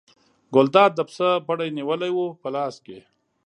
[0.53, 2.99] ګلداد د پسه پړی نیولی و په لاس کې.